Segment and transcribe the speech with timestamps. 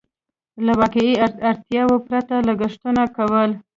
[0.65, 1.13] له واقعي
[1.49, 3.51] اړتياوو پرته لګښتونه کول.